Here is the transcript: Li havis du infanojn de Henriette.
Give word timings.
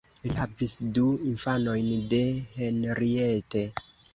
Li 0.21 0.29
havis 0.37 0.73
du 0.95 1.03
infanojn 1.33 1.91
de 2.15 2.25
Henriette. 2.57 3.67